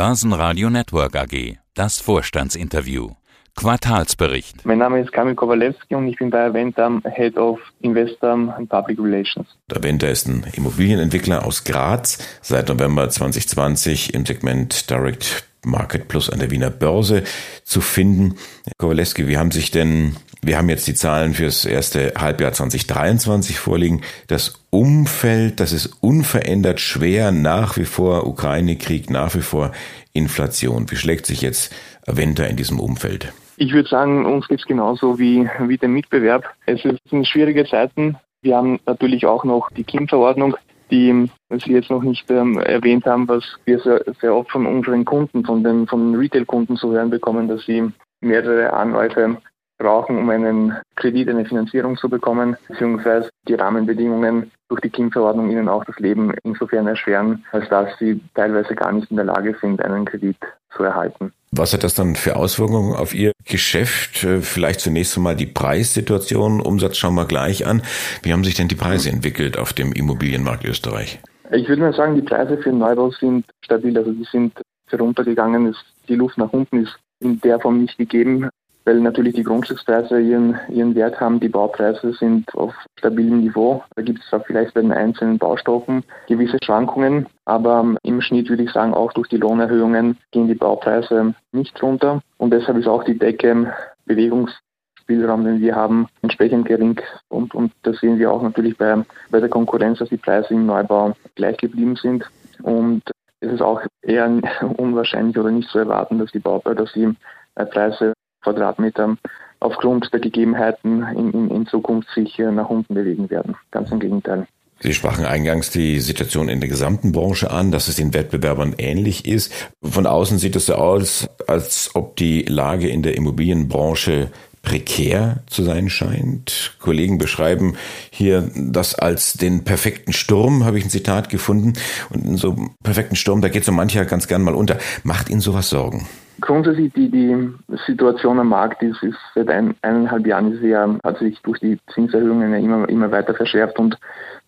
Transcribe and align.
Börsenradio 0.00 0.70
Network 0.70 1.14
AG. 1.14 1.58
Das 1.74 2.00
Vorstandsinterview. 2.00 3.10
Quartalsbericht. 3.54 4.64
Mein 4.64 4.78
Name 4.78 5.02
ist 5.02 5.12
Kamil 5.12 5.34
Kowalewski 5.34 5.94
und 5.94 6.08
ich 6.08 6.16
bin 6.16 6.30
bei 6.30 6.46
Aventa 6.46 6.90
Head 7.04 7.36
of 7.36 7.60
Investor 7.82 8.30
and 8.56 8.70
Public 8.70 8.98
Relations. 8.98 9.46
Aventa 9.70 10.06
ist 10.06 10.26
ein 10.26 10.46
Immobilienentwickler 10.54 11.44
aus 11.44 11.64
Graz, 11.64 12.16
seit 12.40 12.70
November 12.70 13.10
2020 13.10 14.14
im 14.14 14.24
Segment 14.24 14.88
Direct 14.88 15.44
Market 15.66 16.08
Plus 16.08 16.30
an 16.30 16.38
der 16.38 16.50
Wiener 16.50 16.70
Börse 16.70 17.22
zu 17.64 17.82
finden. 17.82 18.36
Herr 18.64 18.72
Kowalewski, 18.78 19.28
wie 19.28 19.36
haben 19.36 19.50
sich 19.50 19.70
denn 19.70 20.16
wir 20.42 20.56
haben 20.56 20.68
jetzt 20.68 20.86
die 20.86 20.94
Zahlen 20.94 21.34
fürs 21.34 21.64
erste 21.64 22.14
Halbjahr 22.16 22.52
2023 22.52 23.58
vorliegen. 23.58 24.00
Das 24.26 24.64
Umfeld, 24.70 25.60
das 25.60 25.72
ist 25.72 25.98
unverändert 26.00 26.80
schwer, 26.80 27.30
nach 27.30 27.76
wie 27.76 27.84
vor 27.84 28.26
Ukraine-Krieg, 28.26 29.10
nach 29.10 29.34
wie 29.34 29.42
vor 29.42 29.72
Inflation. 30.12 30.90
Wie 30.90 30.96
schlägt 30.96 31.26
sich 31.26 31.42
jetzt 31.42 31.74
Aventa 32.06 32.44
in 32.44 32.56
diesem 32.56 32.80
Umfeld? 32.80 33.32
Ich 33.56 33.72
würde 33.74 33.88
sagen, 33.88 34.24
uns 34.24 34.48
geht 34.48 34.60
es 34.60 34.66
genauso 34.66 35.18
wie, 35.18 35.48
wie 35.66 35.76
dem 35.76 35.92
Mitbewerb. 35.92 36.44
Es 36.64 36.80
sind 36.82 37.26
schwierige 37.26 37.66
Zeiten. 37.66 38.16
Wir 38.42 38.56
haben 38.56 38.80
natürlich 38.86 39.26
auch 39.26 39.44
noch 39.44 39.70
die 39.70 39.84
KIM-Verordnung, 39.84 40.56
die 40.90 41.30
Sie 41.50 41.72
jetzt 41.72 41.90
noch 41.90 42.02
nicht 42.02 42.30
ähm, 42.30 42.58
erwähnt 42.58 43.04
haben, 43.04 43.28
was 43.28 43.44
wir 43.66 43.78
sehr, 43.80 44.02
sehr 44.20 44.34
oft 44.34 44.50
von 44.50 44.66
unseren 44.66 45.04
Kunden, 45.04 45.44
von 45.44 45.62
den, 45.62 45.86
von 45.86 46.14
Retail-Kunden 46.14 46.76
zu 46.76 46.92
hören 46.92 47.10
bekommen, 47.10 47.48
dass 47.48 47.64
sie 47.66 47.90
mehrere 48.20 48.72
Anläufe 48.72 49.36
brauchen, 49.80 50.18
um 50.18 50.30
einen 50.30 50.76
Kredit, 50.94 51.28
eine 51.28 51.44
Finanzierung 51.44 51.96
zu 51.96 52.08
bekommen, 52.08 52.56
beziehungsweise 52.68 53.30
die 53.48 53.54
Rahmenbedingungen 53.54 54.52
durch 54.68 54.80
die 54.82 54.90
KIM-Verordnung 54.90 55.50
ihnen 55.50 55.68
auch 55.68 55.84
das 55.84 55.98
Leben 55.98 56.32
insofern 56.44 56.86
erschweren, 56.86 57.44
als 57.50 57.68
dass 57.70 57.88
sie 57.98 58.20
teilweise 58.34 58.74
gar 58.74 58.92
nicht 58.92 59.10
in 59.10 59.16
der 59.16 59.24
Lage 59.24 59.56
sind, 59.60 59.82
einen 59.82 60.04
Kredit 60.04 60.36
zu 60.76 60.84
erhalten. 60.84 61.32
Was 61.50 61.72
hat 61.72 61.82
das 61.82 61.94
dann 61.94 62.14
für 62.14 62.36
Auswirkungen 62.36 62.94
auf 62.94 63.12
Ihr 63.12 63.32
Geschäft? 63.44 64.22
Äh, 64.22 64.40
vielleicht 64.40 64.80
zunächst 64.80 65.16
einmal 65.16 65.34
die 65.34 65.46
Preissituation. 65.46 66.60
Umsatz 66.60 66.96
schauen 66.98 67.16
wir 67.16 67.24
gleich 67.24 67.66
an. 67.66 67.82
Wie 68.22 68.32
haben 68.32 68.44
sich 68.44 68.54
denn 68.54 68.68
die 68.68 68.76
Preise 68.76 69.10
entwickelt 69.10 69.58
auf 69.58 69.72
dem 69.72 69.92
Immobilienmarkt 69.92 70.64
Österreich? 70.64 71.18
Ich 71.50 71.68
würde 71.68 71.82
mal 71.82 71.94
sagen, 71.94 72.14
die 72.14 72.22
Preise 72.22 72.58
für 72.58 72.70
Neubau 72.70 73.10
sind 73.10 73.46
stabil. 73.64 73.98
Also 73.98 74.12
die 74.12 74.28
sind 74.30 74.52
heruntergegangen. 74.88 75.74
Die 76.08 76.14
Luft 76.14 76.38
nach 76.38 76.52
unten 76.52 76.84
ist 76.84 76.96
in 77.20 77.40
der 77.40 77.58
Form 77.58 77.80
nicht 77.80 77.98
gegeben 77.98 78.48
weil 78.84 79.00
natürlich 79.00 79.34
die 79.34 79.42
Grundstückspreise 79.42 80.20
ihren, 80.20 80.58
ihren 80.68 80.94
Wert 80.94 81.20
haben. 81.20 81.40
Die 81.40 81.48
Baupreise 81.48 82.12
sind 82.12 82.52
auf 82.54 82.74
stabilem 82.98 83.40
Niveau. 83.40 83.82
Da 83.94 84.02
gibt 84.02 84.20
es 84.20 84.26
zwar 84.28 84.40
vielleicht 84.40 84.74
bei 84.74 84.80
den 84.80 84.92
einzelnen 84.92 85.38
Baustoffen 85.38 86.02
gewisse 86.26 86.58
Schwankungen, 86.62 87.26
aber 87.44 87.94
im 88.02 88.20
Schnitt 88.20 88.48
würde 88.48 88.64
ich 88.64 88.72
sagen, 88.72 88.94
auch 88.94 89.12
durch 89.12 89.28
die 89.28 89.36
Lohnerhöhungen 89.36 90.18
gehen 90.30 90.48
die 90.48 90.54
Baupreise 90.54 91.34
nicht 91.52 91.82
runter. 91.82 92.22
Und 92.38 92.52
deshalb 92.52 92.78
ist 92.78 92.88
auch 92.88 93.04
die 93.04 93.18
Decke 93.18 93.72
Bewegungsspielraum, 94.06 95.44
den 95.44 95.60
wir 95.60 95.76
haben, 95.76 96.08
entsprechend 96.22 96.66
gering. 96.66 97.00
Und, 97.28 97.54
und 97.54 97.72
das 97.82 97.98
sehen 97.98 98.18
wir 98.18 98.32
auch 98.32 98.42
natürlich 98.42 98.76
bei, 98.76 99.04
bei 99.30 99.40
der 99.40 99.48
Konkurrenz, 99.48 99.98
dass 99.98 100.08
die 100.08 100.16
Preise 100.16 100.54
im 100.54 100.66
Neubau 100.66 101.14
gleich 101.34 101.58
geblieben 101.58 101.96
sind. 101.96 102.28
Und 102.62 103.02
es 103.40 103.52
ist 103.52 103.62
auch 103.62 103.82
eher 104.02 104.28
unwahrscheinlich 104.76 105.38
oder 105.38 105.50
nicht 105.50 105.68
zu 105.68 105.78
erwarten, 105.78 106.18
dass 106.18 106.32
die 106.32 106.38
Baubau, 106.38 106.74
dass 106.74 106.92
die 106.92 107.14
Preise 107.54 108.14
Quadratmetern 108.42 109.18
aufgrund 109.60 110.12
der 110.12 110.20
Gegebenheiten 110.20 111.02
in, 111.14 111.30
in, 111.32 111.50
in 111.50 111.66
Zukunft 111.66 112.08
sich 112.14 112.38
nach 112.38 112.70
unten 112.70 112.94
bewegen 112.94 113.30
werden. 113.30 113.56
Ganz 113.70 113.90
im 113.90 114.00
Gegenteil. 114.00 114.46
Sie 114.82 114.94
sprachen 114.94 115.26
eingangs 115.26 115.70
die 115.70 116.00
Situation 116.00 116.48
in 116.48 116.60
der 116.60 116.70
gesamten 116.70 117.12
Branche 117.12 117.50
an, 117.50 117.70
dass 117.70 117.88
es 117.88 117.96
den 117.96 118.14
Wettbewerbern 118.14 118.74
ähnlich 118.78 119.28
ist. 119.28 119.52
Von 119.82 120.06
außen 120.06 120.38
sieht 120.38 120.56
es 120.56 120.66
so 120.66 120.74
aus, 120.74 121.28
als 121.46 121.90
ob 121.92 122.16
die 122.16 122.42
Lage 122.44 122.88
in 122.88 123.02
der 123.02 123.14
Immobilienbranche 123.14 124.30
prekär 124.62 125.42
zu 125.46 125.62
sein 125.64 125.90
scheint. 125.90 126.76
Kollegen 126.80 127.18
beschreiben 127.18 127.76
hier 128.10 128.50
das 128.56 128.94
als 128.94 129.34
den 129.34 129.64
perfekten 129.64 130.14
Sturm, 130.14 130.64
habe 130.64 130.78
ich 130.78 130.84
ein 130.84 130.90
Zitat 130.90 131.28
gefunden. 131.28 131.74
Und 132.08 132.24
in 132.24 132.36
so 132.38 132.52
einem 132.52 132.70
perfekten 132.82 133.16
Sturm, 133.16 133.42
da 133.42 133.48
geht 133.48 133.66
so 133.66 133.72
mancher 133.72 134.06
ganz 134.06 134.28
gern 134.28 134.42
mal 134.42 134.54
unter. 134.54 134.78
Macht 135.02 135.28
Ihnen 135.28 135.40
sowas 135.40 135.68
Sorgen? 135.68 136.06
Grundsätzlich 136.40 136.92
die, 136.92 137.10
die 137.10 137.52
Situation 137.86 138.38
am 138.38 138.48
Markt 138.48 138.82
ist, 138.82 139.02
ist 139.02 139.18
seit 139.34 139.48
ein, 139.48 139.74
eineinhalb 139.82 140.26
Jahren 140.26 140.52
ist 140.52 140.62
ja, 140.62 140.96
hat 141.04 141.18
sich 141.18 141.40
durch 141.42 141.60
die 141.60 141.78
Zinserhöhungen 141.92 142.54
immer, 142.54 142.88
immer 142.88 143.10
weiter 143.10 143.34
verschärft 143.34 143.78
und 143.78 143.98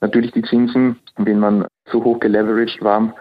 natürlich 0.01 0.33
die 0.33 0.43
Zinsen, 0.43 0.99
wenn 1.17 1.39
man 1.39 1.67
zu 1.87 2.03
hoch 2.05 2.21
geleveraged 2.21 2.83
war, 2.83 3.15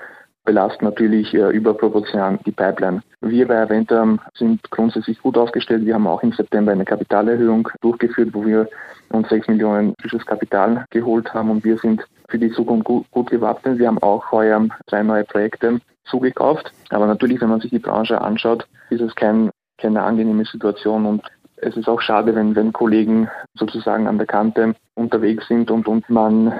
belasten 0.43 0.85
natürlich 0.85 1.33
äh, 1.33 1.49
überproportional 1.49 2.39
die 2.45 2.51
Pipeline. 2.51 3.01
Wir 3.21 3.47
bei 3.47 3.61
Aventa 3.61 4.17
sind 4.33 4.61
grundsätzlich 4.71 5.19
gut 5.21 5.37
aufgestellt. 5.37 5.85
Wir 5.85 5.93
haben 5.93 6.07
auch 6.07 6.23
im 6.23 6.31
September 6.31 6.71
eine 6.71 6.85
Kapitalerhöhung 6.85 7.69
durchgeführt, 7.81 8.29
wo 8.33 8.45
wir 8.45 8.67
uns 9.09 9.29
6 9.29 9.49
Millionen 9.49 9.93
frisches 10.01 10.25
Kapital 10.25 10.85
geholt 10.89 11.31
haben 11.33 11.51
und 11.51 11.63
wir 11.63 11.77
sind 11.77 12.03
für 12.29 12.39
die 12.39 12.51
Zukunft 12.51 12.85
gut, 12.85 13.11
gut 13.11 13.29
gewappnet. 13.29 13.77
Wir 13.77 13.87
haben 13.87 13.99
auch 13.99 14.31
heuer 14.31 14.67
drei 14.87 15.03
neue 15.03 15.25
Projekte 15.25 15.79
zugekauft. 16.06 16.72
Aber 16.89 17.07
natürlich, 17.07 17.41
wenn 17.41 17.50
man 17.50 17.62
sich 17.62 17.72
die 17.72 17.79
Branche 17.79 18.22
anschaut, 18.22 18.67
ist 18.89 19.01
es 19.01 19.16
kein, 19.16 19.50
keine 19.78 20.03
angenehme 20.03 20.45
Situation 20.45 21.06
und 21.06 21.23
es 21.57 21.78
ist 21.78 21.88
auch 21.88 22.01
schade, 22.01 22.35
wenn, 22.35 22.56
wenn 22.56 22.73
Kollegen 22.73 23.29
sozusagen 23.53 24.07
an 24.07 24.17
der 24.17 24.28
Kante 24.28 24.73
unterwegs 24.95 25.47
sind 25.47 25.69
und, 25.69 25.88
und 25.88 26.09
man 26.09 26.53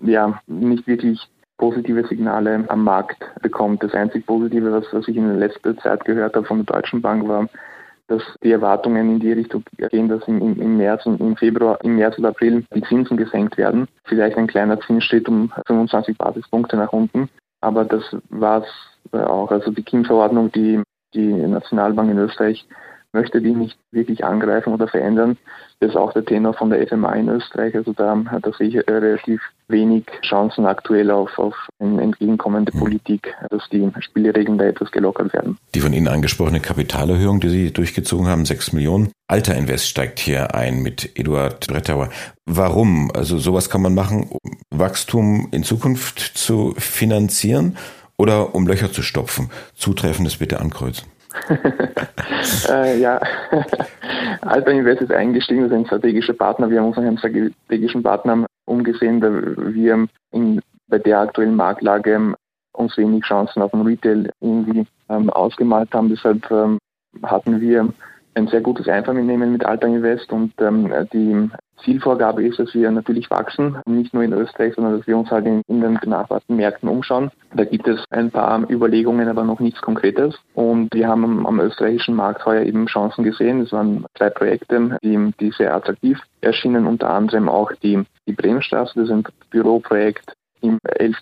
ja 0.00 0.40
nicht 0.46 0.86
wirklich 0.86 1.20
positive 1.58 2.06
Signale 2.06 2.64
am 2.68 2.84
Markt 2.84 3.18
bekommt. 3.42 3.82
Das 3.82 3.94
einzig 3.94 4.26
Positive, 4.26 4.72
was, 4.72 4.84
was 4.92 5.08
ich 5.08 5.16
in 5.16 5.38
letzter 5.38 5.76
Zeit 5.78 6.04
gehört 6.04 6.36
habe 6.36 6.46
von 6.46 6.64
der 6.64 6.74
Deutschen 6.74 7.02
Bank, 7.02 7.26
war, 7.26 7.48
dass 8.08 8.22
die 8.42 8.52
Erwartungen 8.52 9.14
in 9.14 9.20
die 9.20 9.32
Richtung 9.32 9.64
gehen, 9.90 10.08
dass 10.08 10.26
im, 10.28 10.40
im 10.40 10.76
März 10.76 11.06
und 11.06 11.20
im 11.20 11.36
Februar, 11.36 11.78
im 11.82 11.96
März 11.96 12.18
oder 12.18 12.28
April 12.28 12.64
die 12.74 12.82
Zinsen 12.82 13.16
gesenkt 13.16 13.56
werden. 13.56 13.88
Vielleicht 14.04 14.36
ein 14.36 14.46
kleiner 14.46 14.78
Zinsschritt 14.80 15.28
um 15.28 15.52
25 15.66 16.16
Basispunkte 16.16 16.76
nach 16.76 16.92
unten. 16.92 17.28
Aber 17.60 17.84
das 17.84 18.02
war 18.28 18.62
es 18.62 19.12
auch. 19.12 19.50
Also 19.50 19.70
die 19.70 19.82
KIM-Verordnung, 19.82 20.52
die 20.52 20.82
die 21.14 21.32
Nationalbank 21.32 22.10
in 22.10 22.18
Österreich 22.18 22.66
möchte 23.12 23.40
die 23.40 23.52
nicht 23.52 23.78
wirklich 23.90 24.24
angreifen 24.24 24.72
oder 24.72 24.88
verändern. 24.88 25.36
Das 25.80 25.90
ist 25.90 25.96
auch 25.96 26.12
der 26.12 26.24
Tenor 26.24 26.54
von 26.54 26.70
der 26.70 26.86
FMA 26.86 27.12
in 27.14 27.28
Österreich. 27.28 27.74
Also 27.74 27.92
da, 27.92 28.16
da 28.40 28.52
sehe 28.52 28.68
ich 28.68 28.76
relativ 28.88 29.40
wenig 29.68 30.04
Chancen 30.22 30.64
aktuell 30.64 31.10
auf, 31.10 31.38
auf 31.38 31.54
eine 31.78 32.02
entgegenkommende 32.02 32.72
mhm. 32.74 32.78
Politik, 32.78 33.34
dass 33.50 33.68
die 33.70 33.90
Spielregeln 34.00 34.58
da 34.58 34.64
etwas 34.64 34.90
gelockert 34.90 35.32
werden. 35.34 35.58
Die 35.74 35.80
von 35.80 35.92
Ihnen 35.92 36.08
angesprochene 36.08 36.60
Kapitalerhöhung, 36.60 37.40
die 37.40 37.48
Sie 37.48 37.72
durchgezogen 37.72 38.26
haben, 38.26 38.44
6 38.44 38.72
Millionen. 38.72 39.12
Alter 39.28 39.54
Invest 39.56 39.88
steigt 39.88 40.18
hier 40.18 40.54
ein 40.54 40.82
mit 40.82 41.18
Eduard 41.18 41.66
Brettauer. 41.66 42.10
Warum? 42.46 43.10
Also 43.12 43.38
sowas 43.38 43.68
kann 43.68 43.82
man 43.82 43.94
machen, 43.94 44.28
um 44.30 44.52
Wachstum 44.70 45.48
in 45.50 45.64
Zukunft 45.64 46.20
zu 46.20 46.74
finanzieren 46.78 47.76
oder 48.16 48.54
um 48.54 48.66
Löcher 48.66 48.92
zu 48.92 49.02
stopfen. 49.02 49.50
Zutreffendes 49.74 50.36
bitte 50.38 50.60
ankreuzen. 50.60 51.06
äh, 52.68 52.98
ja, 53.00 53.20
Alpha 54.42 54.70
Invest 54.70 55.02
ist 55.02 55.12
eingestiegen, 55.12 55.62
das 55.62 55.70
ist 55.70 55.76
ein 55.76 55.86
strategischer 55.86 56.34
Partner. 56.34 56.70
Wir 56.70 56.80
haben 56.80 56.88
uns 56.88 56.96
nach 56.96 57.04
einem 57.04 57.18
strategischen 57.18 58.02
Partner 58.02 58.46
umgesehen, 58.66 59.20
da 59.20 59.28
wir 59.30 60.06
in, 60.32 60.60
bei 60.88 60.98
der 60.98 61.20
aktuellen 61.20 61.56
Marktlage 61.56 62.34
uns 62.72 62.96
wenig 62.96 63.24
Chancen 63.24 63.62
auf 63.62 63.70
dem 63.70 63.82
Retail 63.82 64.30
irgendwie 64.40 64.86
ähm, 65.08 65.30
ausgemalt 65.30 65.92
haben. 65.94 66.08
Deshalb 66.08 66.50
ähm, 66.50 66.78
hatten 67.22 67.60
wir 67.60 67.88
ein 68.34 68.48
sehr 68.48 68.60
gutes 68.60 68.88
Einvernehmen 68.88 69.52
mit 69.52 69.64
Alpha 69.64 69.86
Invest 69.86 70.30
und 70.32 70.52
ähm, 70.60 70.92
die 71.12 71.48
Zielvorgabe 71.84 72.44
ist, 72.44 72.58
dass 72.58 72.74
wir 72.74 72.90
natürlich 72.90 73.30
wachsen, 73.30 73.78
nicht 73.86 74.14
nur 74.14 74.22
in 74.22 74.32
Österreich, 74.32 74.74
sondern 74.74 74.98
dass 74.98 75.06
wir 75.06 75.16
uns 75.16 75.30
halt 75.30 75.46
in, 75.46 75.62
in 75.68 75.80
den 75.80 75.94
benachbarten 75.94 76.56
Märkten 76.56 76.88
umschauen. 76.88 77.30
Da 77.54 77.64
gibt 77.64 77.86
es 77.86 78.04
ein 78.10 78.30
paar 78.30 78.68
Überlegungen, 78.70 79.28
aber 79.28 79.44
noch 79.44 79.60
nichts 79.60 79.80
Konkretes. 79.80 80.36
Und 80.54 80.92
wir 80.94 81.08
haben 81.08 81.46
am, 81.46 81.60
österreichischen 81.60 82.14
Markt 82.14 82.44
heuer 82.44 82.62
eben 82.62 82.86
Chancen 82.86 83.24
gesehen. 83.24 83.62
Es 83.62 83.72
waren 83.72 84.04
zwei 84.16 84.30
Projekte, 84.30 84.98
die, 85.02 85.32
die 85.40 85.50
sehr 85.50 85.74
attraktiv 85.74 86.18
erschienen, 86.40 86.86
unter 86.86 87.10
anderem 87.10 87.48
auch 87.48 87.72
die, 87.82 88.02
die 88.26 88.32
Bremenstraße, 88.32 88.92
das 88.94 89.04
ist 89.04 89.10
ein 89.10 89.24
Büroprojekt 89.50 90.34
im 90.60 90.78
11. 90.82 91.16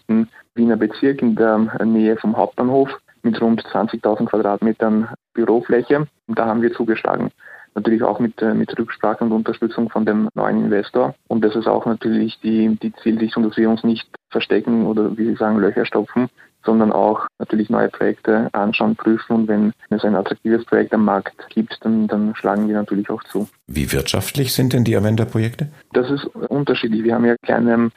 Wiener 0.54 0.76
Bezirk 0.76 1.22
in 1.22 1.34
der 1.34 1.58
Nähe 1.84 2.16
vom 2.16 2.36
Hauptbahnhof 2.36 2.90
mit 3.22 3.40
rund 3.40 3.62
20.000 3.62 4.26
Quadratmetern 4.26 5.08
Bürofläche. 5.32 6.06
Und 6.26 6.38
da 6.38 6.46
haben 6.46 6.62
wir 6.62 6.72
zugeschlagen 6.72 7.30
natürlich 7.74 8.02
auch 8.02 8.20
mit, 8.20 8.40
äh, 8.42 8.54
mit 8.54 8.76
Rücksprache 8.78 9.24
und 9.24 9.32
Unterstützung 9.32 9.90
von 9.90 10.06
dem 10.06 10.28
neuen 10.34 10.64
Investor. 10.64 11.14
Und 11.28 11.44
das 11.44 11.56
ist 11.56 11.66
auch 11.66 11.86
natürlich 11.86 12.38
die, 12.40 12.76
die 12.82 12.92
Zielrichtung, 13.02 13.42
dass 13.42 13.56
wir 13.56 13.68
uns 13.68 13.84
nicht 13.84 14.08
verstecken 14.30 14.86
oder 14.86 15.16
wie 15.16 15.26
Sie 15.26 15.36
sagen, 15.36 15.58
Löcher 15.58 15.84
stopfen, 15.84 16.28
sondern 16.64 16.92
auch 16.92 17.26
natürlich 17.38 17.70
neue 17.70 17.88
Projekte 17.88 18.48
anschauen, 18.52 18.96
prüfen 18.96 19.34
und 19.34 19.48
wenn 19.48 19.72
es 19.90 20.04
ein 20.04 20.16
attraktives 20.16 20.64
Projekt 20.64 20.94
am 20.94 21.04
Markt 21.04 21.48
gibt, 21.50 21.78
dann, 21.82 22.08
dann 22.08 22.34
schlagen 22.34 22.68
wir 22.68 22.74
natürlich 22.74 23.10
auch 23.10 23.22
zu. 23.24 23.48
Wie 23.66 23.92
wirtschaftlich 23.92 24.52
sind 24.52 24.72
denn 24.72 24.84
die 24.84 24.96
Avenda-Projekte? 24.96 25.68
Das 25.92 26.10
ist 26.10 26.24
unterschiedlich. 26.24 27.04
Wir 27.04 27.14
haben 27.14 27.26
ja 27.26 27.36
kleine 27.42 27.90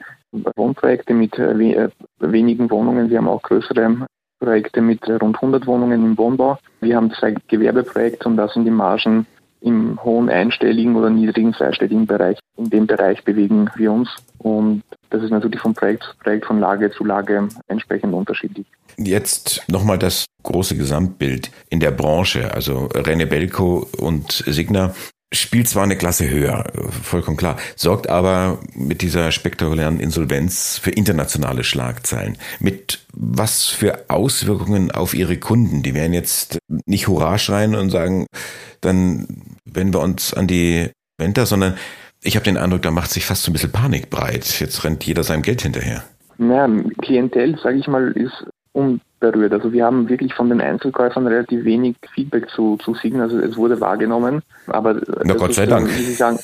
Wohnprojekte 0.56 1.14
mit 1.14 1.38
äh, 1.38 1.88
wenigen 2.18 2.70
Wohnungen. 2.70 3.10
Wir 3.10 3.18
haben 3.18 3.28
auch 3.28 3.42
größere 3.42 4.06
Projekte 4.38 4.80
mit 4.80 5.08
rund 5.08 5.36
100 5.36 5.66
Wohnungen 5.66 6.04
im 6.04 6.18
Wohnbau. 6.18 6.58
Wir 6.80 6.96
haben 6.96 7.10
zwei 7.12 7.34
Gewerbeprojekte 7.48 8.28
und 8.28 8.36
da 8.36 8.48
sind 8.48 8.64
die 8.64 8.70
Margen 8.70 9.26
im 9.60 10.02
hohen 10.02 10.28
einstelligen 10.28 10.96
oder 10.96 11.10
niedrigen 11.10 11.54
zweistelligen 11.54 12.06
Bereich. 12.06 12.38
In 12.56 12.70
dem 12.70 12.86
Bereich 12.86 13.24
bewegen 13.24 13.70
wir 13.76 13.92
uns 13.92 14.08
und 14.38 14.82
das 15.10 15.22
ist 15.22 15.30
natürlich 15.30 15.60
von 15.60 15.74
Projekt 15.74 16.04
zu 16.04 16.10
Projekt, 16.22 16.46
von 16.46 16.60
Lage 16.60 16.90
zu 16.90 17.04
Lage 17.04 17.48
entsprechend 17.66 18.14
unterschiedlich. 18.14 18.66
Jetzt 18.96 19.62
nochmal 19.68 19.98
das 19.98 20.26
große 20.42 20.76
Gesamtbild 20.76 21.50
in 21.70 21.80
der 21.80 21.90
Branche. 21.90 22.52
Also 22.52 22.88
René 22.88 23.26
Belko 23.26 23.86
und 23.98 24.44
Signa 24.46 24.94
spielt 25.32 25.68
zwar 25.68 25.82
eine 25.82 25.96
Klasse 25.96 26.28
höher, 26.28 26.64
vollkommen 27.02 27.36
klar, 27.36 27.58
sorgt 27.76 28.08
aber 28.08 28.60
mit 28.74 29.02
dieser 29.02 29.30
spektakulären 29.30 30.00
Insolvenz 30.00 30.78
für 30.78 30.90
internationale 30.90 31.64
Schlagzeilen. 31.64 32.38
Mit 32.60 33.00
was 33.12 33.66
für 33.66 34.08
Auswirkungen 34.08 34.90
auf 34.90 35.12
ihre 35.12 35.36
Kunden? 35.36 35.82
Die 35.82 35.94
werden 35.94 36.14
jetzt 36.14 36.58
nicht 36.86 37.08
Hurra 37.08 37.36
schreien 37.38 37.74
und 37.74 37.90
sagen, 37.90 38.26
dann 38.80 39.26
wenden 39.64 39.94
wir 39.94 40.00
uns 40.00 40.34
an 40.34 40.46
die 40.46 40.90
Venta, 41.18 41.46
sondern 41.46 41.76
ich 42.22 42.36
habe 42.36 42.44
den 42.44 42.56
Eindruck, 42.56 42.82
da 42.82 42.90
macht 42.90 43.10
sich 43.10 43.24
fast 43.24 43.42
so 43.42 43.50
ein 43.50 43.52
bisschen 43.52 43.72
Panik 43.72 44.10
breit. 44.10 44.60
Jetzt 44.60 44.84
rennt 44.84 45.04
jeder 45.04 45.22
seinem 45.22 45.42
Geld 45.42 45.62
hinterher. 45.62 46.04
Ja, 46.38 46.68
Klientel, 47.02 47.58
sage 47.62 47.78
ich 47.78 47.88
mal, 47.88 48.12
ist 48.12 48.44
unberührt. 49.20 49.52
Also 49.52 49.72
wir 49.72 49.84
haben 49.84 50.08
wirklich 50.08 50.34
von 50.34 50.48
den 50.48 50.60
Einzelkäufern 50.60 51.26
relativ 51.26 51.64
wenig 51.64 51.96
Feedback 52.14 52.48
zu, 52.50 52.76
zu 52.78 52.94
Signa. 52.94 53.24
Also 53.24 53.38
es 53.38 53.56
wurde 53.56 53.80
wahrgenommen, 53.80 54.42
aber 54.66 55.00
Na 55.24 55.34
Gott 55.34 55.54
sei 55.54 55.66
Dank. 55.66 55.88
Wie 55.88 56.02
Sie 56.02 56.12
sagen, 56.12 56.38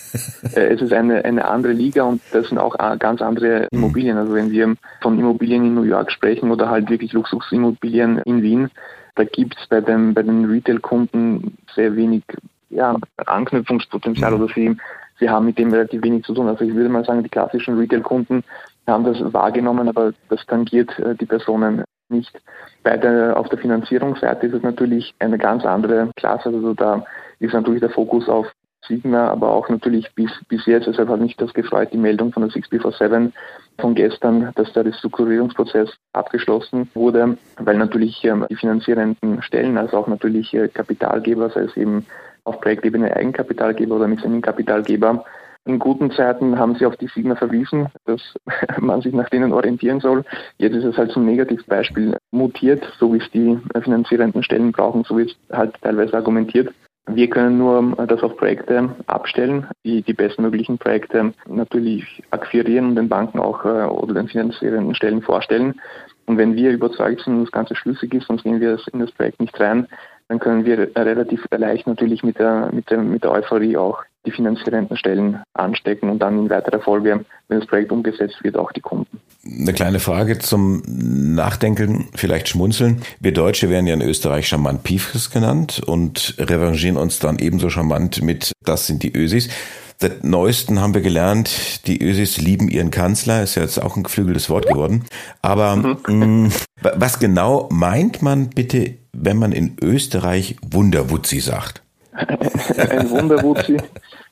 äh, 0.54 0.74
es 0.74 0.82
ist 0.82 0.92
eine, 0.92 1.24
eine 1.24 1.46
andere 1.46 1.72
Liga 1.72 2.04
und 2.04 2.20
das 2.32 2.48
sind 2.48 2.58
auch 2.58 2.74
äh, 2.78 2.96
ganz 2.98 3.22
andere 3.22 3.68
mhm. 3.70 3.78
Immobilien. 3.78 4.16
Also 4.16 4.34
wenn 4.34 4.50
wir 4.50 4.74
von 5.00 5.18
Immobilien 5.18 5.64
in 5.64 5.74
New 5.74 5.82
York 5.82 6.10
sprechen 6.10 6.50
oder 6.50 6.68
halt 6.68 6.90
wirklich 6.90 7.12
Luxusimmobilien 7.12 8.18
in 8.18 8.42
Wien, 8.42 8.70
da 9.16 9.24
gibt 9.24 9.56
es 9.58 9.66
bei, 9.68 9.80
den, 9.80 10.12
bei 10.12 10.22
den 10.22 10.44
Retail-Kunden 10.46 11.56
sehr 11.74 11.94
wenig 11.94 12.22
ja, 12.70 12.96
Anknüpfungspotenzial 13.26 14.32
mhm. 14.32 14.42
oder 14.42 14.52
sie, 14.52 14.76
sie 15.20 15.28
haben 15.28 15.46
mit 15.46 15.58
dem 15.58 15.72
relativ 15.72 16.02
wenig 16.02 16.24
zu 16.24 16.34
tun. 16.34 16.48
Also 16.48 16.64
ich 16.64 16.74
würde 16.74 16.88
mal 16.88 17.04
sagen, 17.04 17.22
die 17.22 17.28
klassischen 17.28 17.78
Retail-Kunden 17.78 18.42
haben 18.86 19.04
das 19.04 19.32
wahrgenommen, 19.32 19.88
aber 19.88 20.12
das 20.28 20.44
tangiert 20.46 20.98
äh, 20.98 21.14
die 21.14 21.26
Personen 21.26 21.84
nicht. 22.08 22.40
Bei 22.82 22.96
der, 22.96 23.36
auf 23.36 23.48
der 23.48 23.58
Finanzierungsseite 23.58 24.46
ist 24.46 24.54
es 24.54 24.62
natürlich 24.62 25.14
eine 25.18 25.38
ganz 25.38 25.64
andere 25.64 26.10
Klasse. 26.16 26.48
Also 26.48 26.74
da 26.74 27.04
ist 27.38 27.54
natürlich 27.54 27.80
der 27.80 27.90
Fokus 27.90 28.28
auf 28.28 28.46
Signa, 28.86 29.30
aber 29.30 29.52
auch 29.52 29.68
natürlich 29.68 30.14
bis, 30.14 30.30
bis 30.48 30.66
jetzt, 30.66 30.86
deshalb 30.86 31.08
hat 31.08 31.20
mich 31.20 31.36
das 31.36 31.52
gefreut, 31.54 31.88
die 31.92 31.98
Meldung 31.98 32.32
von 32.32 32.42
der 32.42 32.52
6B47 32.52 33.32
von 33.78 33.94
gestern, 33.94 34.52
dass 34.56 34.72
der 34.72 34.84
Restrukturierungsprozess 34.84 35.90
abgeschlossen 36.12 36.90
wurde, 36.94 37.38
weil 37.58 37.78
natürlich 37.78 38.22
ähm, 38.24 38.46
die 38.50 38.56
finanzierenden 38.56 39.42
Stellen, 39.42 39.78
also 39.78 39.96
auch 39.96 40.06
natürlich 40.06 40.52
äh, 40.54 40.68
Kapitalgeber, 40.68 41.50
sei 41.50 41.62
es 41.62 41.76
eben 41.76 42.06
auf 42.44 42.60
Projektebene 42.60 43.14
Eigenkapitalgeber 43.16 43.96
oder 43.96 44.06
Mezzaninkapitalgeber, 44.06 45.24
in 45.66 45.78
guten 45.78 46.11
Zeiten 46.11 46.58
haben 46.58 46.75
sie 46.76 46.87
auf 46.87 46.96
die 46.96 47.08
Signer 47.08 47.37
verwiesen, 47.37 47.88
dass 48.05 48.20
man 48.81 49.00
sich 49.00 49.14
nach 49.14 49.31
denen 49.31 49.52
orientieren 49.52 50.00
soll. 50.00 50.25
Jetzt 50.58 50.75
ist 50.75 50.84
es 50.84 50.96
halt 50.96 51.11
zum 51.12 51.25
Negativbeispiel 51.25 52.16
mutiert, 52.31 52.84
so 52.99 53.12
wie 53.12 53.19
es 53.19 53.31
die 53.31 53.58
finanzierenden 53.82 54.43
Stellen 54.43 54.72
brauchen, 54.72 55.05
so 55.05 55.16
wie 55.19 55.22
es 55.22 55.37
halt 55.50 55.75
teilweise 55.82 56.14
argumentiert. 56.14 56.72
Wir 57.06 57.28
können 57.28 57.58
nur 57.58 57.94
das 58.06 58.22
auf 58.22 58.37
Projekte 58.38 58.94
abstellen, 59.06 59.66
die, 59.84 60.00
die 60.00 60.14
bestmöglichen 60.14 60.78
Projekte 60.78 61.34
natürlich 61.46 62.22
akquirieren 62.31 62.88
und 62.88 62.96
den 62.96 63.10
Banken 63.10 63.40
auch 63.40 63.62
äh, 63.67 63.84
oder 63.84 64.14
den 64.14 64.28
finanzierenden 64.28 64.94
Stellen 64.94 65.20
vorstellen. 65.20 65.75
Und 66.25 66.38
wenn 66.38 66.55
wir 66.56 66.70
überzeugt 66.70 67.20
sind 67.20 67.34
und 67.34 67.44
das 67.44 67.52
Ganze 67.52 67.75
schlüssig 67.75 68.14
ist, 68.14 68.26
sonst 68.26 68.44
gehen 68.44 68.58
wir 68.60 68.78
in 68.90 69.00
das 69.00 69.12
Projekt 69.12 69.38
nicht 69.38 69.58
rein, 69.60 69.87
dann 70.28 70.38
können 70.38 70.64
wir 70.64 70.90
relativ 70.96 71.44
leicht 71.50 71.87
natürlich 71.87 72.22
mit 72.22 72.38
der, 72.38 72.70
mit 72.72 72.88
der, 72.88 72.99
mit 72.99 73.22
der 73.22 73.32
Euphorie 73.32 73.76
auch 73.76 74.02
die 74.26 74.30
finanzierenden 74.30 74.96
Stellen 74.96 75.42
anstecken 75.52 76.08
und 76.08 76.18
dann 76.20 76.38
in 76.38 76.50
weiterer 76.50 76.80
Folge, 76.80 77.24
wenn 77.48 77.58
das 77.60 77.68
Projekt 77.68 77.92
umgesetzt 77.92 78.42
wird, 78.42 78.56
auch 78.56 78.72
die 78.72 78.80
Kunden. 78.80 79.20
Eine 79.44 79.74
kleine 79.74 80.00
Frage 80.00 80.38
zum 80.38 80.82
Nachdenken, 80.86 82.08
vielleicht 82.14 82.48
schmunzeln. 82.48 83.02
Wir 83.20 83.32
Deutsche 83.32 83.68
werden 83.68 83.86
ja 83.86 83.94
in 83.94 84.02
Österreich 84.02 84.48
charmant 84.48 84.82
Piefkes 84.82 85.30
genannt 85.30 85.82
und 85.84 86.34
revanchieren 86.38 86.96
uns 86.96 87.18
dann 87.18 87.38
ebenso 87.38 87.68
charmant 87.68 88.22
mit, 88.22 88.52
das 88.64 88.86
sind 88.86 89.02
die 89.02 89.14
Ösis. 89.14 89.48
Seit 89.98 90.24
neuesten 90.24 90.80
haben 90.80 90.94
wir 90.94 91.02
gelernt, 91.02 91.86
die 91.86 92.02
Ösis 92.02 92.38
lieben 92.38 92.68
ihren 92.68 92.90
Kanzler, 92.90 93.42
ist 93.42 93.54
ja 93.54 93.62
jetzt 93.62 93.80
auch 93.80 93.96
ein 93.96 94.02
geflügeltes 94.02 94.50
Wort 94.50 94.66
geworden. 94.66 95.04
Aber 95.40 95.76
mh, 95.76 96.12
mm, 96.12 96.52
was 96.96 97.20
genau 97.20 97.68
meint 97.70 98.20
man 98.20 98.50
bitte, 98.50 98.94
wenn 99.12 99.36
man 99.36 99.52
in 99.52 99.76
Österreich 99.80 100.56
Wunderwutzi 100.62 101.40
sagt? 101.40 101.83
ein 102.90 103.11
Wunderwutzi, 103.11 103.76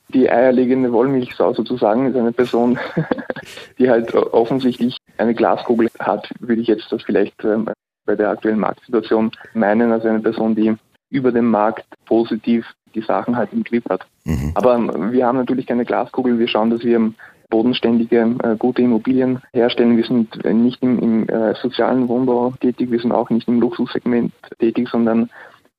die 0.09 0.29
eierlegende 0.29 0.91
Wollmilchsau 0.91 1.53
sozusagen, 1.53 2.07
ist 2.07 2.15
eine 2.15 2.31
Person, 2.31 2.79
die 3.79 3.89
halt 3.89 4.13
offensichtlich 4.13 4.97
eine 5.17 5.33
Glaskugel 5.33 5.89
hat, 5.99 6.29
würde 6.39 6.61
ich 6.61 6.67
jetzt 6.67 6.91
das 6.91 7.01
vielleicht 7.03 7.43
ähm, 7.43 7.69
bei 8.05 8.15
der 8.15 8.29
aktuellen 8.29 8.59
Marktsituation 8.59 9.31
meinen, 9.53 9.91
also 9.91 10.07
eine 10.07 10.19
Person, 10.19 10.55
die 10.55 10.75
über 11.09 11.31
dem 11.31 11.49
Markt 11.49 11.85
positiv 12.05 12.65
die 12.95 13.01
Sachen 13.01 13.35
halt 13.35 13.53
im 13.53 13.63
Griff 13.63 13.83
hat. 13.89 14.05
Mhm. 14.25 14.51
Aber 14.55 15.11
wir 15.11 15.25
haben 15.25 15.37
natürlich 15.37 15.65
keine 15.65 15.85
Glaskugel. 15.85 16.37
Wir 16.37 16.47
schauen, 16.47 16.69
dass 16.69 16.83
wir 16.83 17.13
bodenständige, 17.49 18.35
äh, 18.43 18.55
gute 18.57 18.81
Immobilien 18.81 19.41
herstellen. 19.53 19.97
Wir 19.97 20.05
sind 20.05 20.43
nicht 20.43 20.81
im, 20.81 20.99
im 20.99 21.29
äh, 21.29 21.53
sozialen 21.55 22.07
Wohnbau 22.07 22.53
tätig, 22.59 22.89
wir 22.89 22.99
sind 22.99 23.11
auch 23.11 23.29
nicht 23.29 23.47
im 23.47 23.59
Luxussegment 23.59 24.33
tätig, 24.59 24.89
sondern 24.89 25.29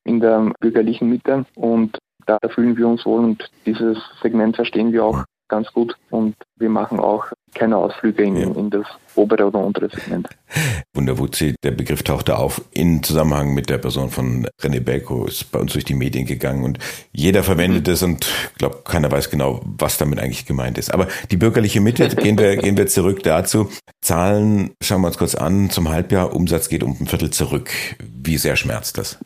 in 0.05 0.19
der 0.19 0.51
bürgerlichen 0.59 1.09
Mitte. 1.09 1.45
Und 1.55 1.97
da 2.25 2.39
fühlen 2.49 2.77
wir 2.77 2.87
uns 2.87 3.05
wohl 3.05 3.23
und 3.23 3.49
dieses 3.65 3.97
Segment 4.21 4.55
verstehen 4.55 4.91
wir 4.91 5.03
auch 5.03 5.25
ganz 5.47 5.71
gut 5.71 5.95
und 6.09 6.35
wir 6.57 6.69
machen 6.69 6.99
auch 6.99 7.25
keine 7.53 7.77
Ausflüge 7.77 8.23
in, 8.23 8.35
ja. 8.35 8.47
in 8.47 8.69
das 8.69 8.85
obere 9.15 9.45
oder 9.45 9.59
untere 9.59 9.89
Segment. 9.89 10.27
Wunderwutzi, 10.93 11.55
der 11.63 11.71
Begriff 11.71 12.03
tauchte 12.03 12.37
auf 12.37 12.61
in 12.71 13.03
Zusammenhang 13.03 13.53
mit 13.53 13.69
der 13.69 13.77
Person 13.77 14.09
von 14.09 14.47
René 14.61 14.79
Belko, 14.79 15.25
ist 15.25 15.51
bei 15.51 15.59
uns 15.59 15.73
durch 15.73 15.85
die 15.85 15.93
Medien 15.93 16.25
gegangen 16.25 16.63
und 16.63 16.79
jeder 17.11 17.43
verwendet 17.43 17.87
mhm. 17.87 17.93
es 17.93 18.03
und 18.03 18.25
ich 18.25 18.57
glaube, 18.57 18.81
keiner 18.83 19.11
weiß 19.11 19.29
genau, 19.29 19.61
was 19.63 19.97
damit 19.97 20.19
eigentlich 20.19 20.45
gemeint 20.45 20.77
ist. 20.77 20.93
Aber 20.93 21.07
die 21.31 21.37
bürgerliche 21.37 21.79
Mitte, 21.79 22.09
gehen 22.09 22.37
wir, 22.37 22.57
gehen 22.57 22.77
wir 22.77 22.87
zurück 22.87 23.23
dazu. 23.23 23.69
Zahlen 24.01 24.71
schauen 24.81 25.01
wir 25.01 25.07
uns 25.07 25.17
kurz 25.17 25.35
an. 25.35 25.69
Zum 25.69 25.89
Halbjahr 25.89 26.35
Umsatz 26.35 26.69
geht 26.69 26.83
um 26.83 26.97
ein 26.99 27.07
Viertel 27.07 27.29
zurück. 27.29 27.69
Wie 27.99 28.37
sehr 28.37 28.55
schmerzt 28.55 28.97
das? 28.97 29.19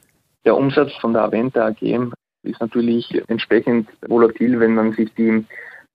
Der 0.45 0.55
Umsatz 0.55 0.93
von 1.01 1.13
der 1.13 1.23
Aventa 1.23 1.67
AG 1.67 1.81
ist 2.43 2.61
natürlich 2.61 3.21
entsprechend 3.27 3.89
volatil, 4.07 4.59
wenn 4.59 4.75
man 4.75 4.93
sich 4.93 5.13
die 5.15 5.45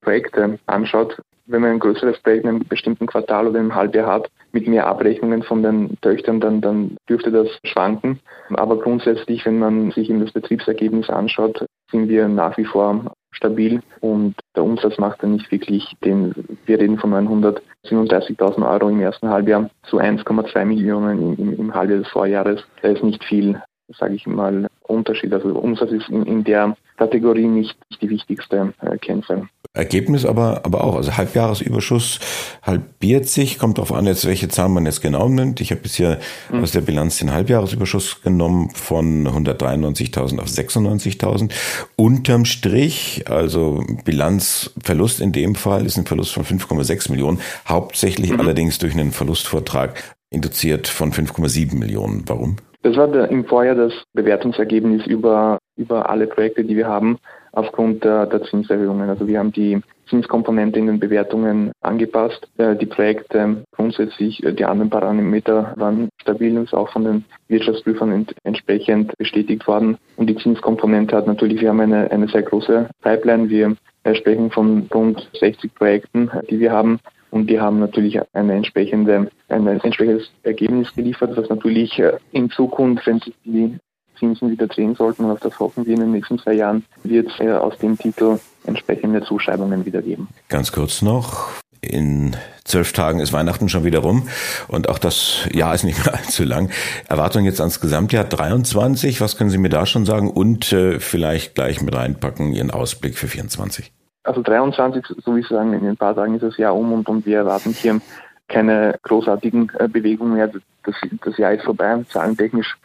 Projekte 0.03 0.59
anschaut. 0.67 1.21
Wenn 1.47 1.61
man 1.63 1.73
ein 1.73 1.79
größeres 1.79 2.19
Projekt 2.21 2.45
in 2.45 2.51
einem 2.51 2.67
bestimmten 2.67 3.07
Quartal 3.07 3.49
oder 3.49 3.61
im 3.61 3.75
Halbjahr 3.75 4.07
hat, 4.07 4.31
mit 4.53 4.67
mehr 4.67 4.87
Abrechnungen 4.87 5.43
von 5.43 5.63
den 5.63 5.97
Töchtern, 6.01 6.41
dann, 6.41 6.61
dann 6.61 6.97
dürfte 7.09 7.31
das 7.31 7.49
schwanken. 7.65 8.21
Aber 8.51 8.79
grundsätzlich, 8.79 9.45
wenn 9.45 9.59
man 9.59 9.91
sich 9.91 10.09
eben 10.09 10.21
das 10.21 10.33
Betriebsergebnis 10.33 11.11
anschaut, 11.11 11.67
sind 11.91 12.09
wir 12.09 12.29
nach 12.29 12.57
wie 12.57 12.65
vor 12.65 13.13
stabil 13.31 13.83
und 14.01 14.37
der 14.57 14.65
Umsatz 14.65 14.97
macht 14.97 15.23
dann 15.23 15.33
nicht 15.33 15.51
wirklich 15.51 15.93
den, 16.05 16.35
wir 16.67 16.79
reden 16.79 16.99
von 16.99 17.13
937.000 17.13 18.71
Euro 18.71 18.89
im 18.89 19.01
ersten 19.01 19.29
Halbjahr 19.29 19.69
zu 19.85 19.99
1,2 19.99 20.65
Millionen 20.65 21.37
im, 21.37 21.59
im 21.59 21.75
Halbjahr 21.75 21.99
des 21.99 22.09
Vorjahres. 22.09 22.65
Da 22.81 22.89
ist 22.89 23.03
nicht 23.03 23.23
viel 23.25 23.61
sage 23.89 24.15
ich 24.15 24.27
mal, 24.27 24.69
Unterschied. 24.83 25.33
Also 25.33 25.49
Umsatz 25.49 25.91
ist 25.91 26.09
in, 26.09 26.25
in 26.27 26.45
der 26.45 26.77
Kategorie 26.97 27.47
nicht 27.47 27.77
die 28.01 28.11
wichtigste 28.11 28.73
äh, 28.81 28.99
Kennzahl. 28.99 29.49
Ergebnis 29.73 30.25
aber, 30.25 30.65
aber 30.65 30.85
auch, 30.85 30.95
also 30.95 31.17
Halbjahresüberschuss 31.17 32.21
halbiert 32.63 33.27
sich, 33.27 33.59
kommt 33.59 33.79
darauf 33.79 33.93
an, 33.93 34.07
jetzt 34.07 34.25
welche 34.25 34.49
Zahlen 34.49 34.73
man 34.73 34.87
jetzt 34.87 35.03
genau 35.03 35.29
nimmt. 35.29 35.61
Ich 35.61 35.73
habe 35.73 35.81
bisher 35.81 36.21
mhm. 36.53 36.63
aus 36.63 36.71
der 36.71 36.83
Bilanz 36.83 37.19
den 37.19 37.33
Halbjahresüberschuss 37.33 38.23
genommen 38.23 38.71
von 38.71 39.27
193.000 39.27 40.41
auf 40.41 40.47
96.000. 40.47 41.53
Unterm 41.97 42.45
Strich, 42.45 43.25
also 43.29 43.83
Bilanzverlust 44.05 45.21
in 45.21 45.33
dem 45.33 45.57
Fall 45.57 45.87
ist 45.87 45.97
ein 45.97 46.07
Verlust 46.07 46.35
von 46.35 46.45
5,6 46.45 47.11
Millionen, 47.11 47.41
hauptsächlich 47.67 48.31
mhm. 48.31 48.41
allerdings 48.41 48.79
durch 48.79 48.95
einen 48.95 49.11
Verlustvortrag 49.11 50.15
induziert 50.31 50.87
von 50.87 51.13
5,7 51.13 51.75
Millionen. 51.77 52.23
Warum? 52.27 52.59
Das 52.85 52.99
war 52.99 53.31
im 53.31 53.47
Vorjahr 53.47 53.75
das 53.75 53.95
Bewertungsergebnis 54.13 55.07
über, 55.07 55.59
über 55.79 56.11
alle 56.11 56.27
Projekte, 56.27 56.65
die 56.65 56.77
wir 56.77 56.87
haben, 56.87 57.19
aufgrund 57.53 58.05
der, 58.05 58.27
der 58.27 58.43
Zinserhöhungen. 58.43 59.09
Also 59.09 59.27
wir 59.27 59.39
haben 59.39 59.53
die 59.53 59.81
Zinskomponente 60.11 60.79
in 60.79 60.89
den 60.89 61.01
Bewertungen 61.01 61.73
angepasst. 61.81 62.47
Äh, 62.59 62.77
die 62.77 62.85
Projekte 62.85 63.65
grundsätzlich, 63.73 64.45
äh, 64.45 64.53
die 64.53 64.67
anderen 64.67 64.91
Parameter 64.91 65.73
waren 65.77 66.11
stabil 66.21 66.59
und 66.59 66.65
ist 66.65 66.75
auch 66.75 66.91
von 66.91 67.05
den 67.05 67.25
Wirtschaftsprüfern 67.49 68.13
ent 68.13 68.35
entsprechend 68.45 69.17
bestätigt 69.17 69.67
worden. 69.67 69.97
Und 70.19 70.29
die 70.29 70.37
Zinskomponente 70.37 71.17
hat 71.17 71.27
natürlich, 71.27 71.63
wir 71.63 71.71
haben 71.71 71.81
eine, 71.81 72.11
eine 72.11 72.29
sehr 72.29 72.43
große 72.43 72.91
Pipeline. 73.01 73.49
Wir 73.49 73.77
sprechen 74.15 74.51
von 74.51 74.91
rund 74.93 75.27
60 75.41 75.75
Projekten, 75.75 76.31
die 76.51 76.61
wir 76.61 76.73
haben 76.73 77.01
Und 77.35 77.51
die 77.51 77.59
haben 77.59 77.81
natürlich 77.81 78.21
eine 78.33 78.55
entsprechende, 78.55 79.29
ein 79.49 79.67
entsprechendes 79.67 80.31
Ergebnis 80.45 80.95
geliefert, 80.95 81.37
was 81.37 81.49
natürlich 81.49 81.99
äh, 81.99 82.13
in 82.31 82.49
Zukunft, 82.49 83.09
wenn 83.09 83.19
sich 83.19 83.35
die 83.45 83.77
Zinsen 84.17 84.53
wieder 84.53 84.69
drehen 84.69 84.95
sollten, 84.95 85.25
und 85.25 85.33
auf 85.33 85.41
das 85.41 85.59
hoffen 85.59 85.85
wir 85.85 85.95
in 85.95 86.01
den 86.01 86.13
nächsten 86.13 86.39
zwei 86.39 86.53
Jahren, 86.53 86.85
wird 87.03 87.27
es 87.27 87.41
äh, 87.41 87.51
aus 87.51 87.77
dem 87.79 87.99
Titel 87.99 88.39
entsprechende 88.67 89.21
Zuschreibungen 89.23 89.85
wieder 89.85 90.01
geben. 90.01 90.29
Ganz 90.49 90.71
kurz 90.71 91.03
noch, 91.03 91.49
in 91.81 92.37
zwölf 92.63 92.93
Tagen 92.93 93.19
ist 93.19 93.33
Weihnachten 93.33 93.69
schon 93.69 93.83
wieder 93.83 93.99
rum 93.99 94.29
und 94.69 94.89
auch 94.89 95.01
das 95.01 95.49
Jahr 95.53 95.75
ist 95.75 95.83
nicht 95.83 96.05
mehr 96.05 96.15
allzu 96.19 96.45
lang. 96.45 96.71
Erwartung 97.09 97.45
jetzt 97.45 97.59
ans 97.59 97.81
Gesamtjahr 97.81 98.23
23, 98.23 99.21
was 99.21 99.37
können 99.37 99.51
Sie 99.51 99.59
mir 99.59 99.71
da 99.71 99.87
schon 99.87 100.07
sagen? 100.07 100.31
Und 100.31 100.73
äh, 100.73 101.01
vielleicht 101.01 101.57
gleich 101.57 101.83
mit 101.83 101.97
reinpacken 101.97 102.53
Ihren 102.53 102.71
Ausblick 102.71 103.19
für 103.19 103.27
24. 103.27 103.91
Also 104.25 104.43
23, 104.43 105.05
so 105.25 105.37
wie 105.37 105.43
Sie 105.43 105.49
sagen, 105.49 105.73
in 105.73 105.87
ein 105.87 105.97
paar 105.97 106.15
Tagen 106.15 106.35
ist 106.35 106.43
das 106.43 106.57
Jahr 106.57 106.75
um 106.75 106.93
und, 106.93 107.09
und 107.09 107.25
wir 107.27 107.39
erwarten 107.39 107.71
hier 107.71 108.01
keine 108.49 108.99
großartigen 109.03 109.71
äh, 109.79 109.89
Bewegungen 109.89 110.35
mehr. 110.35 110.51
Das, 110.83 110.95
das 111.23 111.37
Jahr 111.39 111.53
ist 111.53 111.65
vorbei. 111.65 112.05
Zahlentechnisch 112.09 112.77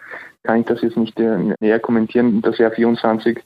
kann 0.44 0.62
ich 0.62 0.66
das 0.68 0.82
jetzt 0.82 0.98
nicht 0.98 1.20
äh, 1.20 1.56
näher 1.60 1.80
kommentieren. 1.80 2.42
Das 2.42 2.58
Jahr 2.58 2.72
24 2.72 3.42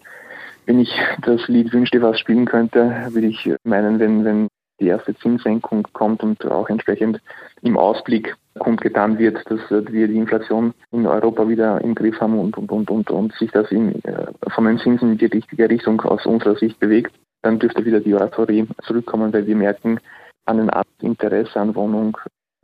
wenn 0.66 0.80
ich 0.80 0.94
das 1.22 1.48
Lied 1.48 1.74
wünschte, 1.74 2.02
was 2.02 2.20
spielen 2.20 2.46
könnte, 2.46 3.08
würde 3.10 3.28
ich 3.28 3.52
meinen, 3.64 4.00
wenn, 4.00 4.24
wenn 4.24 4.48
die 4.84 4.90
erste 4.90 5.16
Zinssenkung 5.16 5.88
kommt 5.94 6.22
und 6.24 6.46
auch 6.46 6.70
entsprechend 6.70 7.22
im 7.62 7.78
Ausblick 7.78 8.36
kundgetan 8.60 9.18
wird, 9.18 9.40
dass 9.50 9.60
wir 9.70 10.08
die 10.08 10.18
Inflation 10.18 10.74
in 10.92 11.08
Europa 11.08 11.48
wieder 11.48 11.82
im 11.82 11.96
Griff 11.96 12.20
haben 12.20 12.38
und, 12.38 12.58
und, 12.58 12.72
und, 12.72 12.92
und, 12.92 13.10
und 13.10 13.34
sich 13.34 13.50
das 13.52 13.72
in, 13.72 14.04
äh, 14.04 14.28
von 14.54 14.66
den 14.66 14.78
Zinsen 14.78 15.14
in 15.14 15.18
die 15.18 15.26
richtige 15.26 15.70
Richtung 15.70 16.02
aus 16.02 16.26
unserer 16.26 16.56
Sicht 16.56 16.80
bewegt, 16.80 17.14
dann 17.42 17.60
dürfte 17.60 17.86
wieder 17.86 18.00
die 18.00 18.14
Euphorie 18.14 18.68
zurückkommen, 18.84 19.34
weil 19.34 19.48
wir 19.48 19.56
merken, 19.56 20.00
an 20.46 20.58
den 20.58 20.70
Interesse 21.02 21.60
an 21.60 21.74
Wohnung 21.74 22.18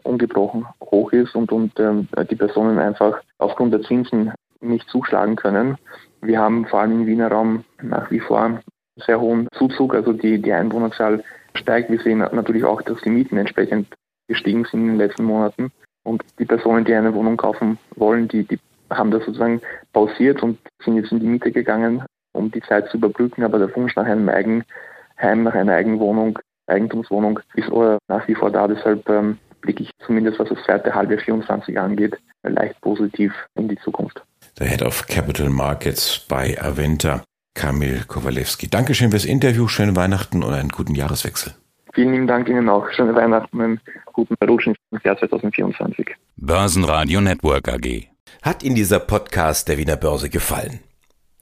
ungebrochen 0.04 0.66
hoch 0.84 1.12
ist 1.12 1.36
und, 1.36 1.52
und 1.52 1.80
ähm, 1.80 2.08
die 2.30 2.36
Personen 2.36 2.78
einfach 2.78 3.22
aufgrund 3.38 3.74
der 3.74 3.82
Zinsen 3.82 4.34
nicht 4.62 4.88
zuschlagen 4.90 5.36
können. 5.36 5.78
Wir 6.22 6.40
haben 6.40 6.66
vor 6.66 6.82
allem 6.82 7.02
im 7.02 7.08
Wiener 7.08 7.30
Raum 7.30 7.64
nach 7.82 8.12
wie 8.12 8.20
vor 8.20 8.60
sehr 8.98 9.20
hohen 9.20 9.48
Zuzug, 9.54 9.96
also 9.96 10.12
die, 10.14 10.42
die 10.42 10.52
Einwohnerzahl 10.52 11.24
steigt. 11.56 11.90
Wir 11.90 12.00
sehen 12.00 12.20
natürlich 12.20 12.64
auch, 12.64 12.82
dass 12.82 13.02
die 13.02 13.10
Mieten 13.10 13.38
entsprechend 13.38 13.88
gestiegen 14.28 14.66
sind 14.66 14.82
in 14.82 14.88
den 14.88 14.98
letzten 14.98 15.24
Monaten. 15.24 15.72
Und 16.04 16.24
die 16.40 16.46
Personen, 16.46 16.86
die 16.86 16.94
eine 16.94 17.14
Wohnung 17.14 17.38
kaufen 17.38 17.78
wollen, 17.96 18.28
die, 18.28 18.44
die 18.44 18.60
haben 18.90 19.12
das 19.12 19.26
sozusagen 19.26 19.62
pausiert 19.94 20.42
und 20.42 20.58
sind 20.84 20.96
jetzt 20.96 21.12
in 21.12 21.20
die 21.20 21.28
Miete 21.28 21.52
gegangen, 21.52 22.04
um 22.34 22.50
die 22.52 22.62
Zeit 22.62 22.90
zu 22.90 22.98
überbrücken. 22.98 23.44
Aber 23.44 23.60
der 23.60 23.76
Wunsch 23.76 23.96
nach 23.96 24.06
einem 24.06 24.30
Eigenheim, 24.30 25.44
nach 25.44 25.54
einer 25.54 25.74
Eigenwohnung, 25.74 26.40
Eigentumswohnung 26.68 27.40
ist 27.56 27.70
nach 28.08 28.28
wie 28.28 28.36
vor 28.36 28.52
da. 28.52 28.68
Deshalb 28.68 29.08
ähm, 29.10 29.38
blicke 29.62 29.84
ich 29.84 29.92
zumindest, 30.06 30.40
was 30.40 30.50
das 30.50 30.64
zweite 30.66 30.94
halbe 30.94 31.18
24 31.18 31.78
angeht, 31.78 32.18
leicht 32.44 32.80
positiv 32.82 33.34
in 33.56 33.68
die 33.68 33.78
Zukunft. 33.78 34.24
Der 34.60 34.68
Head 34.68 34.84
of 34.84 35.08
Capital 35.08 35.50
Markets 35.50 36.26
bei 36.28 36.60
Aventa. 36.62 37.24
Kamil 37.60 38.06
Kowalewski. 38.08 38.70
Dankeschön 38.70 39.12
fürs 39.12 39.26
Interview, 39.26 39.68
schöne 39.68 39.94
Weihnachten 39.94 40.44
und 40.44 40.54
einen 40.54 40.70
guten 40.70 40.96
Jahreswechsel. 40.96 41.54
Vielen 41.94 42.14
lieben 42.14 42.26
Dank 42.26 42.48
Ihnen 42.48 42.70
auch. 42.70 42.90
Schöne 42.92 43.14
Weihnachten 43.14 43.58
und 43.58 43.64
einen 43.64 43.82
guten 44.14 44.36
Rutsch 44.48 44.68
ins 44.68 45.04
Jahr 45.04 45.18
2024. 45.18 46.08
Börsenradio 46.38 47.20
Network 47.20 47.68
AG. 47.68 48.08
Hat 48.42 48.64
Ihnen 48.64 48.76
dieser 48.76 49.02
Podcast 49.02 49.68
der 49.68 49.78
Wiener 49.78 49.98
Börse 49.98 50.30
gefallen? 50.30 50.80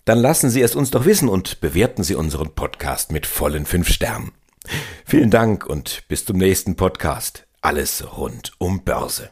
Dann 0.06 0.18
lassen 0.18 0.50
Sie 0.50 0.64
es 0.64 0.76
uns 0.76 0.90
doch 0.90 1.06
wissen 1.06 1.30
und 1.30 1.62
bewerten 1.62 2.02
Sie 2.02 2.16
unseren 2.16 2.56
Podcast 2.56 3.12
mit 3.12 3.28
vollen 3.28 3.68
fünf 3.68 3.88
Sternen. 3.88 4.32
Vielen 5.06 5.30
Dank 5.30 5.68
und 5.68 6.08
bis 6.08 6.26
zum 6.26 6.38
nächsten 6.38 6.76
Podcast. 6.76 7.46
Alles 7.62 8.18
rund 8.18 8.54
um 8.58 8.84
Börse. 8.84 9.30